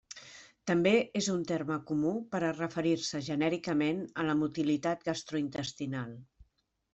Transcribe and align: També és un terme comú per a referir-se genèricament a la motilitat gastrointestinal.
També 0.69 0.93
és 1.19 1.27
un 1.33 1.43
terme 1.51 1.77
comú 1.91 2.13
per 2.31 2.41
a 2.47 2.49
referir-se 2.61 3.21
genèricament 3.27 4.01
a 4.23 4.27
la 4.31 4.37
motilitat 4.41 5.07
gastrointestinal. 5.11 6.19